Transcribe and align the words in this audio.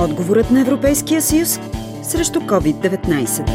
Отговорът 0.00 0.50
на 0.50 0.60
Европейския 0.60 1.22
съюз 1.22 1.60
срещу 2.02 2.40
COVID-19. 2.40 3.50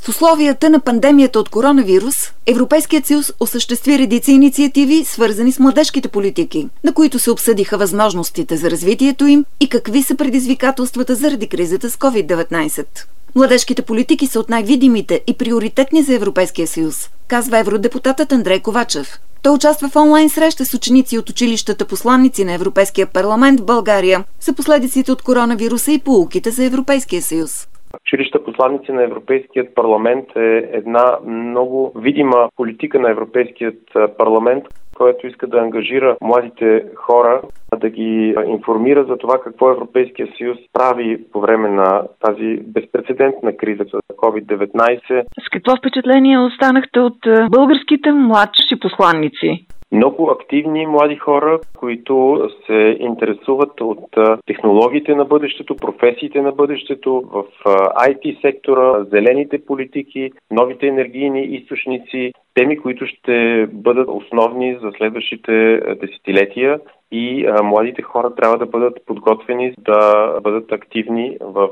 В 0.00 0.08
условията 0.08 0.70
на 0.70 0.80
пандемията 0.80 1.38
от 1.40 1.48
коронавирус, 1.48 2.14
Европейският 2.46 3.06
съюз 3.06 3.32
осъществи 3.40 3.98
редици 3.98 4.32
инициативи, 4.32 5.04
свързани 5.04 5.52
с 5.52 5.58
младежките 5.58 6.08
политики, 6.08 6.68
на 6.84 6.92
които 6.92 7.18
се 7.18 7.30
обсъдиха 7.30 7.78
възможностите 7.78 8.56
за 8.56 8.70
развитието 8.70 9.26
им 9.26 9.44
и 9.60 9.68
какви 9.68 10.02
са 10.02 10.14
предизвикателствата 10.14 11.14
заради 11.14 11.48
кризата 11.48 11.90
с 11.90 11.96
COVID-19. 11.96 12.86
Младежките 13.34 13.82
политики 13.82 14.26
са 14.26 14.40
от 14.40 14.48
най-видимите 14.48 15.20
и 15.26 15.34
приоритетни 15.34 16.02
за 16.02 16.14
Европейския 16.14 16.66
съюз, 16.66 17.10
казва 17.28 17.58
евродепутатът 17.58 18.32
Андрей 18.32 18.60
Ковачев. 18.60 19.18
Той 19.44 19.54
участва 19.54 19.88
в 19.88 19.96
онлайн 19.96 20.30
среща 20.30 20.64
с 20.64 20.74
ученици 20.74 21.18
от 21.18 21.30
училищата 21.30 21.84
посланници 21.84 22.44
на 22.44 22.52
Европейския 22.52 23.06
парламент 23.06 23.60
в 23.60 23.64
България 23.64 24.24
за 24.40 24.52
последиците 24.52 25.12
от 25.12 25.22
коронавируса 25.22 25.92
и 25.92 25.98
полуките 25.98 26.50
за 26.50 26.64
Европейския 26.64 27.22
съюз. 27.22 27.66
Училища 28.06 28.44
посланници 28.44 28.92
на 28.92 29.02
Европейският 29.02 29.74
парламент 29.74 30.24
е 30.36 30.70
една 30.72 31.18
много 31.26 31.92
видима 31.96 32.48
политика 32.56 33.00
на 33.00 33.10
Европейският 33.10 33.78
парламент, 34.18 34.64
който 34.94 35.26
иска 35.26 35.46
да 35.46 35.58
ангажира 35.58 36.16
младите 36.20 36.84
хора, 36.94 37.42
да 37.76 37.90
ги 37.90 38.34
информира 38.46 39.04
за 39.04 39.16
това 39.16 39.40
какво 39.44 39.70
Европейския 39.70 40.28
съюз 40.38 40.58
прави 40.72 41.24
по 41.32 41.40
време 41.40 41.68
на 41.68 42.02
тази 42.20 42.56
безпредседентна 42.66 43.56
криза 43.56 43.84
за 43.92 44.00
COVID-19. 44.16 45.22
С 45.46 45.48
какво 45.52 45.76
впечатление 45.76 46.38
останахте 46.38 47.00
от 47.00 47.18
българските 47.50 48.12
младши 48.12 48.80
посланници? 48.80 49.66
Много 49.94 50.30
активни 50.30 50.86
млади 50.86 51.16
хора, 51.16 51.60
които 51.78 52.48
се 52.66 52.96
интересуват 53.00 53.80
от 53.80 54.04
технологиите 54.46 55.14
на 55.14 55.24
бъдещето, 55.24 55.76
професиите 55.76 56.42
на 56.42 56.52
бъдещето 56.52 57.22
в 57.32 57.44
IT 57.96 58.40
сектора, 58.40 59.04
зелените 59.04 59.64
политики, 59.64 60.32
новите 60.50 60.86
енергийни 60.86 61.44
източници, 61.44 62.32
теми, 62.54 62.78
които 62.78 63.06
ще 63.06 63.66
бъдат 63.72 64.08
основни 64.08 64.78
за 64.82 64.90
следващите 64.96 65.80
десетилетия 66.00 66.80
и 67.12 67.46
младите 67.62 68.02
хора 68.02 68.34
трябва 68.34 68.58
да 68.58 68.66
бъдат 68.66 68.98
подготвени 69.06 69.74
да 69.78 70.32
бъдат 70.42 70.72
активни 70.72 71.36
в 71.40 71.68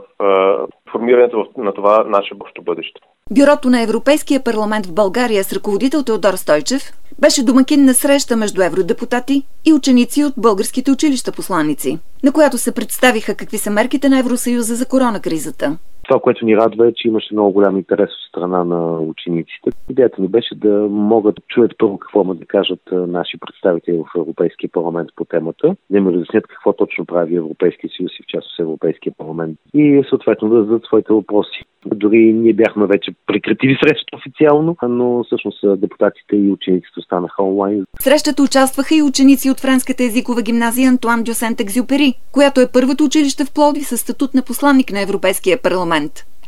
формирането 0.93 1.47
на 1.57 1.73
това 1.73 2.05
наше 2.09 2.35
бъдеще. 2.63 3.01
Бюрото 3.31 3.71
на 3.71 3.83
Европейския 3.83 4.45
парламент 4.45 4.87
в 4.87 4.95
България 4.95 5.45
с 5.45 5.53
ръководител 5.53 6.03
Теодор 6.03 6.35
Стойчев 6.35 6.83
беше 7.23 7.43
домакин 7.43 7.85
на 7.85 7.95
среща 7.95 8.37
между 8.37 8.63
евродепутати 8.63 9.43
и 9.65 9.73
ученици 9.73 10.25
от 10.25 10.35
българските 10.37 10.91
училища 10.91 11.33
посланици, 11.33 11.99
на 12.23 12.33
която 12.33 12.59
се 12.59 12.73
представиха 12.73 13.35
какви 13.35 13.59
са 13.59 13.71
мерките 13.71 14.09
на 14.09 14.19
Евросъюза 14.19 14.77
за 14.77 14.87
коронакризата. 14.87 15.77
Това, 16.09 16.21
което 16.21 16.45
ни 16.45 16.57
радва 16.57 16.89
е, 16.89 16.93
че 16.95 17.09
имаше 17.09 17.35
много 17.35 17.53
голям 17.53 17.77
интерес 17.77 18.11
от 18.11 18.29
страна 18.29 18.65
на 18.65 19.01
учениците. 19.01 19.71
Идеята 19.91 20.23
ни 20.23 20.29
беше 20.29 20.55
да 20.55 20.87
могат 20.91 21.35
да 21.35 21.43
чуят 21.49 21.73
първо 21.79 21.99
какво 21.99 22.25
му 22.25 22.35
да 22.35 22.47
кажат 22.47 22.81
наши 22.93 23.39
представители 23.41 23.97
в 23.99 24.19
Европейския 24.19 24.71
парламент 24.73 25.11
по 25.17 25.25
темата, 25.25 25.77
да 25.91 25.99
им 25.99 26.09
разяснят 26.09 26.47
какво 26.47 26.73
точно 26.73 27.05
прави 27.05 27.37
Европейския 27.37 27.91
съюз 27.97 28.13
и 28.13 28.23
в 28.23 28.27
частност 28.27 28.61
Европейския 28.61 29.13
парламент 29.19 29.59
и 29.75 30.03
съответно 30.09 30.49
да 30.49 30.61
зададат 30.61 30.85
своите 30.85 31.13
въпроси. 31.13 31.65
Дори 31.87 32.33
ние 32.33 32.53
бяхме 32.53 32.87
вече 32.87 33.13
прекратили 33.27 33.79
срещата 33.83 34.17
официално, 34.17 34.77
но 34.89 35.25
всъщност 35.25 35.81
депутатите 35.81 36.37
и 36.37 36.51
учениците 36.51 37.01
останаха 37.01 37.43
онлайн. 37.43 37.85
В 38.01 38.03
срещата 38.03 38.43
участваха 38.43 38.95
и 38.95 39.03
ученици 39.03 39.51
от 39.51 39.61
Френската 39.61 40.05
езикова 40.05 40.43
гимназия 40.43 40.89
Антуан 40.89 41.23
Дюсент 41.23 41.61
Екзюпери, 41.61 42.15
която 42.33 42.61
е 42.61 42.73
първото 42.73 43.05
училище 43.05 43.45
в 43.45 43.55
Плоди 43.55 43.81
със 43.81 44.01
статут 44.01 44.35
на 44.35 44.43
посланник 44.43 44.93
на 44.93 45.03
Европейския 45.03 45.63
парламент 45.63 45.92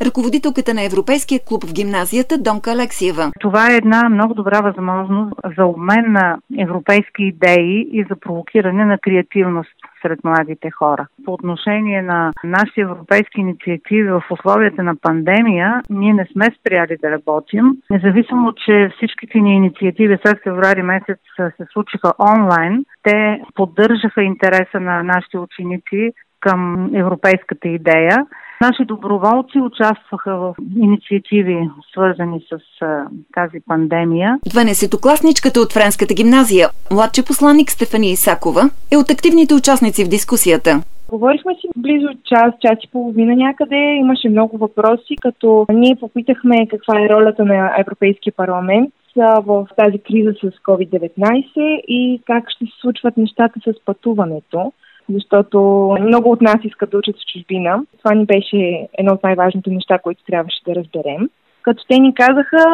ръководителката 0.03 0.75
на 0.75 0.83
Европейския 0.83 1.41
клуб 1.47 1.65
в 1.65 1.72
гимназията 1.72 2.38
Донка 2.38 2.71
Алексиева. 2.72 3.32
Това 3.41 3.71
е 3.71 3.77
една 3.77 4.09
много 4.09 4.34
добра 4.34 4.60
възможност 4.60 5.32
за 5.56 5.66
обмен 5.66 6.12
на 6.12 6.38
европейски 6.59 7.22
идеи 7.22 7.88
и 7.93 8.04
за 8.10 8.16
провокиране 8.21 8.84
на 8.84 8.99
креативност 8.99 9.71
сред 10.03 10.25
младите 10.25 10.71
хора. 10.71 11.06
По 11.25 11.33
отношение 11.33 12.03
на 12.03 12.33
нашите 12.44 12.81
европейски 12.81 13.41
инициативи 13.41 14.09
в 14.09 14.22
условията 14.31 14.83
на 14.83 14.97
пандемия, 14.97 15.83
ние 15.91 16.15
не 16.15 16.27
сме 16.33 16.47
спряли 16.60 16.97
да 17.03 17.10
работим. 17.10 17.65
Независимо, 17.91 18.53
че 18.53 18.91
всичките 18.97 19.38
ни 19.38 19.54
инициативи 19.54 20.19
след 20.27 20.43
феврари 20.43 20.83
месец 20.83 21.19
се 21.37 21.66
случиха 21.72 22.12
онлайн, 22.19 22.84
те 23.03 23.41
поддържаха 23.54 24.22
интереса 24.22 24.81
на 24.81 25.03
нашите 25.03 25.38
ученици 25.38 26.12
към 26.41 26.91
европейската 26.94 27.69
идея. 27.69 28.27
Наши 28.66 28.84
доброволци 28.84 29.58
участваха 29.60 30.36
в 30.36 30.54
инициативи, 30.76 31.70
свързани 31.92 32.41
с 32.41 32.82
а, 32.82 33.04
тази 33.34 33.58
пандемия. 33.66 34.38
12-класничката 34.48 35.58
от 35.64 35.72
Френската 35.72 36.14
гимназия, 36.14 36.69
младши 36.92 37.22
посланник 37.26 37.70
Стефани 37.70 38.10
Исакова, 38.10 38.62
е 38.92 38.97
от 38.97 39.10
активните 39.10 39.54
участници 39.54 40.04
в 40.04 40.08
дискусията. 40.08 40.70
Говорихме 41.08 41.53
си 41.54 41.66
близо 41.76 42.08
час, 42.24 42.50
час 42.60 42.78
и 42.84 42.91
половина 42.92 43.36
някъде. 43.36 43.76
Имаше 43.76 44.28
много 44.28 44.58
въпроси, 44.58 45.14
като 45.20 45.66
ние 45.72 45.97
попитахме 46.00 46.66
каква 46.70 47.00
е 47.00 47.08
ролята 47.08 47.44
на 47.44 47.74
Европейския 47.80 48.32
парламент 48.36 48.91
в 49.16 49.66
тази 49.76 49.98
криза 49.98 50.32
с 50.42 50.47
COVID-19 50.69 51.58
и 51.88 52.20
как 52.26 52.44
ще 52.50 52.64
се 52.64 52.72
случват 52.80 53.16
нещата 53.16 53.60
с 53.66 53.84
пътуването 53.84 54.72
защото 55.09 55.59
много 56.00 56.31
от 56.31 56.41
нас 56.41 56.56
искат 56.65 56.91
да 56.91 56.98
учат 56.98 57.16
в 57.16 57.32
чужбина. 57.32 57.82
Това 57.98 58.15
ни 58.15 58.26
беше 58.26 58.88
едно 58.98 59.12
от 59.12 59.22
най-важните 59.22 59.70
неща, 59.70 59.98
които 59.98 60.25
трябваше 60.25 60.65
да 60.66 60.75
разберем. 60.75 61.28
Като 61.62 61.84
те 61.88 61.98
ни 61.98 62.15
казаха, 62.15 62.65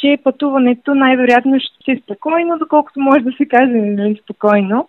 че 0.00 0.18
пътуването 0.24 0.94
най-вероятно 0.94 1.58
ще 1.60 1.92
е 1.92 2.00
спокойно, 2.04 2.58
доколкото 2.58 3.00
може 3.00 3.24
да 3.24 3.32
се 3.32 3.46
каже 3.46 3.72
нали, 3.72 4.20
спокойно. 4.24 4.88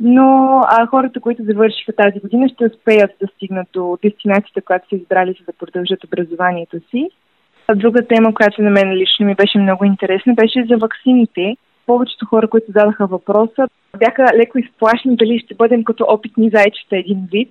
Но 0.00 0.60
а, 0.64 0.86
хората, 0.86 1.20
които 1.20 1.42
завършиха 1.42 1.92
тази 1.92 2.20
година, 2.20 2.48
ще 2.48 2.64
успеят 2.66 3.10
да 3.20 3.26
стигнат 3.26 3.68
до 3.72 3.98
дестинацията, 4.02 4.62
която 4.62 4.88
са 4.88 4.96
избрали, 4.96 5.36
за 5.38 5.44
да 5.44 5.52
продължат 5.52 6.04
образованието 6.04 6.76
си. 6.90 7.08
Друга 7.74 8.06
тема, 8.06 8.34
която 8.34 8.62
на 8.62 8.70
мен 8.70 8.92
лично 8.92 9.26
ми 9.26 9.34
беше 9.34 9.58
много 9.58 9.84
интересна, 9.84 10.34
беше 10.34 10.64
за 10.70 10.76
ваксините 10.76 11.56
повечето 11.92 12.26
хора, 12.26 12.48
които 12.48 12.72
задаха 12.76 13.06
въпроса, 13.06 13.62
бяха 13.98 14.22
леко 14.38 14.58
изплашени 14.58 15.16
дали 15.16 15.38
ще 15.38 15.54
бъдем 15.54 15.84
като 15.84 16.04
опитни 16.08 16.50
зайчета 16.54 16.96
един 16.96 17.28
вид. 17.32 17.50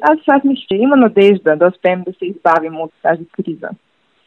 Аз 0.00 0.18
аз 0.26 0.44
мисля, 0.44 0.64
че 0.68 0.76
има 0.76 0.96
надежда 0.96 1.56
да 1.56 1.66
успеем 1.66 2.02
да 2.06 2.12
се 2.18 2.24
избавим 2.26 2.80
от 2.80 2.92
тази 3.02 3.24
криза. 3.32 3.68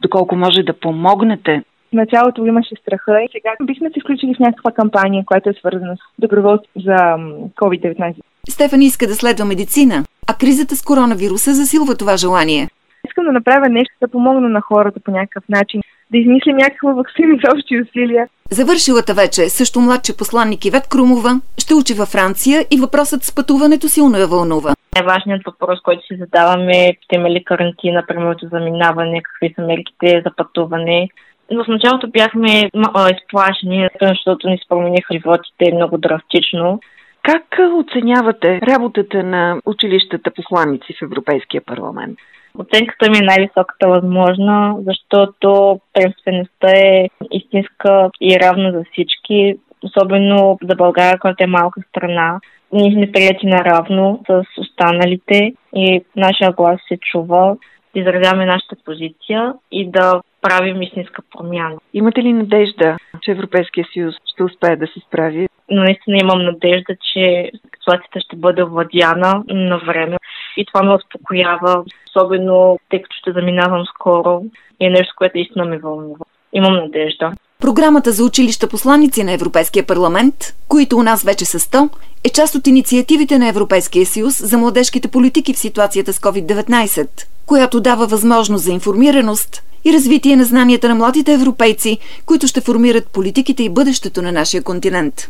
Доколко 0.01 0.35
може 0.35 0.63
да 0.63 0.79
помогнете? 0.79 1.63
В 1.91 1.93
началото 1.93 2.45
имаше 2.45 2.75
страха 2.81 3.21
и 3.21 3.27
сега 3.31 3.49
бихме 3.63 3.89
се 3.89 3.99
включили 3.99 4.35
в 4.35 4.39
някаква 4.39 4.71
кампания, 4.71 5.23
която 5.25 5.49
е 5.49 5.53
свързана 5.53 5.95
с 5.95 5.99
доброволство 6.19 6.71
за 6.75 6.97
COVID-19. 7.61 8.15
Стефани 8.49 8.85
иска 8.85 9.07
да 9.07 9.15
следва 9.15 9.45
медицина, 9.45 10.03
а 10.29 10.33
кризата 10.41 10.75
с 10.75 10.81
коронавируса 10.81 11.53
засилва 11.53 11.95
това 11.95 12.17
желание. 12.17 12.67
Искам 13.07 13.25
да 13.25 13.31
направя 13.31 13.69
нещо, 13.69 13.93
да 14.01 14.07
помогна 14.07 14.49
на 14.49 14.61
хората 14.61 14.99
по 14.99 15.11
някакъв 15.11 15.43
начин, 15.49 15.81
да 16.13 16.17
измислим 16.19 16.57
някаква 16.57 16.93
вакцина 16.93 17.35
за 17.43 17.47
общи 17.55 17.81
усилия. 17.81 18.27
Завършилата 18.49 19.13
вече 19.13 19.41
също 19.49 19.79
младши 19.79 20.17
посланник 20.17 20.65
Ивет 20.65 20.87
Крумова 20.91 21.31
ще 21.63 21.73
учи 21.73 21.93
във 21.93 22.09
Франция 22.15 22.57
и 22.75 22.77
въпросът 22.85 23.23
с 23.23 23.35
пътуването 23.35 23.87
силно 23.87 24.17
я 24.17 24.27
вълнува. 24.27 24.71
Най-важният 24.95 25.41
въпрос, 25.45 25.81
който 25.81 26.05
си 26.05 26.15
задаваме, 26.23 26.97
ще 27.01 27.15
има 27.15 27.29
ли 27.29 27.43
карантина, 27.43 28.03
примерно 28.07 28.35
за 28.43 28.49
заминаване, 28.51 29.21
какви 29.23 29.53
са 29.55 29.61
мерките 29.61 30.21
за 30.25 30.31
пътуване. 30.35 31.09
Но 31.51 31.63
в 31.63 31.67
началото 31.67 32.07
бяхме 32.07 32.69
изплашени, 33.15 33.87
защото 34.01 34.49
ни 34.49 34.57
се 34.57 34.67
промениха 34.69 35.13
животите 35.13 35.75
много 35.75 35.97
драстично. 35.97 36.79
Как 37.23 37.43
оценявате 37.79 38.59
работата 38.67 39.23
на 39.23 39.61
училищата 39.65 40.31
посланици 40.31 40.93
в 40.93 41.01
Европейския 41.01 41.61
парламент? 41.65 42.19
Оценката 42.59 43.11
ми 43.11 43.17
е 43.17 43.21
най-високата 43.21 43.87
възможна, 43.87 44.75
защото 44.87 45.79
приемствеността 45.93 46.67
е 46.69 47.09
истинска 47.31 48.09
и 48.21 48.39
равна 48.39 48.71
за 48.71 48.83
всички, 48.91 49.55
особено 49.83 50.57
за 50.69 50.75
България, 50.75 51.19
която 51.19 51.43
е 51.43 51.47
малка 51.47 51.81
страна. 51.89 52.39
Ние 52.73 52.91
сме 52.91 53.11
прияти 53.11 53.45
наравно 53.47 54.23
с 54.27 54.43
останалите 54.61 55.53
и 55.75 56.03
нашия 56.15 56.51
глас 56.51 56.79
се 56.87 56.97
чува, 57.11 57.55
да 57.93 57.99
изразяваме 57.99 58.45
нашата 58.45 58.75
позиция 58.85 59.53
и 59.71 59.91
да 59.91 60.21
правим 60.41 60.81
истинска 60.81 61.21
промяна. 61.31 61.77
Имате 61.93 62.23
ли 62.23 62.33
надежда, 62.33 62.97
че 63.21 63.31
Европейския 63.31 63.85
съюз 63.93 64.15
ще 64.33 64.43
успее 64.43 64.75
да 64.75 64.87
се 64.87 64.99
справи? 65.07 65.47
Но 65.69 65.83
наистина 65.83 66.17
имам 66.17 66.45
надежда, 66.45 66.95
че 67.13 67.51
ситуацията 67.83 68.19
ще 68.19 68.35
бъде 68.35 68.63
владяна 68.63 69.43
на 69.49 69.77
време 69.77 70.17
и 70.57 70.65
това 70.65 70.83
ме 70.83 70.93
успокоява, 70.93 71.83
особено 72.07 72.79
тъй 72.89 73.01
като 73.01 73.15
ще 73.19 73.31
заминавам 73.31 73.85
скоро 73.85 74.41
и 74.79 74.85
е 74.85 74.89
нещо, 74.89 75.13
което 75.17 75.37
истина 75.37 75.65
ме 75.65 75.77
вълнува. 75.77 76.25
Имам 76.53 76.73
надежда. 76.73 77.31
Програмата 77.59 78.11
за 78.11 78.23
училища 78.23 78.69
посланици 78.69 79.23
на 79.23 79.31
Европейския 79.31 79.85
парламент, 79.87 80.35
които 80.67 80.97
у 80.97 81.03
нас 81.03 81.23
вече 81.23 81.45
са 81.45 81.59
100, 81.59 81.89
е 82.23 82.29
част 82.29 82.55
от 82.55 82.67
инициативите 82.67 83.37
на 83.39 83.47
Европейския 83.47 84.05
съюз 84.05 84.47
за 84.47 84.57
младежките 84.57 85.07
политики 85.07 85.53
в 85.53 85.57
ситуацията 85.57 86.13
с 86.13 86.19
COVID-19, 86.19 87.07
която 87.45 87.81
дава 87.81 88.07
възможност 88.07 88.63
за 88.63 88.71
информираност 88.71 89.63
и 89.85 89.93
развитие 89.93 90.35
на 90.35 90.43
знанията 90.43 90.89
на 90.89 90.95
младите 90.95 91.33
европейци, 91.33 91.97
които 92.25 92.47
ще 92.47 92.61
формират 92.61 93.11
политиките 93.13 93.63
и 93.63 93.69
бъдещето 93.69 94.21
на 94.21 94.31
нашия 94.31 94.63
континент. 94.63 95.29